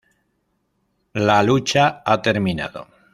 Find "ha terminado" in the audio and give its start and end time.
2.03-2.87